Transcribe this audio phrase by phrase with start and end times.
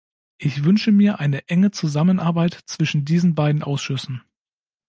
[0.39, 4.23] Ich wünsche mir eine enge Zusammenarbeit zwischen diesen beiden Ausschüssen.